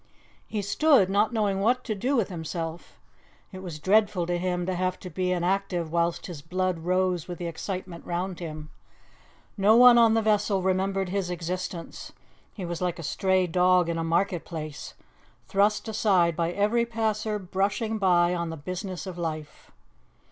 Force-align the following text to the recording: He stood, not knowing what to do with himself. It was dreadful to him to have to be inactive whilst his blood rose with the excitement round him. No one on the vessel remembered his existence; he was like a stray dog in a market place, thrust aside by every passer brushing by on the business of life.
He 0.47 0.63
stood, 0.63 1.11
not 1.11 1.31
knowing 1.31 1.59
what 1.59 1.83
to 1.83 1.93
do 1.93 2.15
with 2.15 2.29
himself. 2.29 2.97
It 3.51 3.61
was 3.61 3.77
dreadful 3.77 4.25
to 4.25 4.39
him 4.39 4.65
to 4.65 4.73
have 4.73 4.97
to 5.01 5.11
be 5.11 5.31
inactive 5.31 5.91
whilst 5.91 6.25
his 6.25 6.41
blood 6.41 6.79
rose 6.79 7.27
with 7.27 7.37
the 7.37 7.45
excitement 7.45 8.03
round 8.03 8.39
him. 8.39 8.71
No 9.57 9.75
one 9.75 9.99
on 9.99 10.15
the 10.15 10.23
vessel 10.23 10.63
remembered 10.63 11.09
his 11.09 11.29
existence; 11.29 12.13
he 12.51 12.65
was 12.65 12.81
like 12.81 12.97
a 12.97 13.03
stray 13.03 13.45
dog 13.45 13.89
in 13.89 13.99
a 13.99 14.03
market 14.03 14.43
place, 14.43 14.95
thrust 15.47 15.87
aside 15.87 16.35
by 16.35 16.51
every 16.51 16.83
passer 16.87 17.37
brushing 17.37 17.99
by 17.99 18.33
on 18.33 18.49
the 18.49 18.57
business 18.57 19.05
of 19.05 19.19
life. 19.19 19.69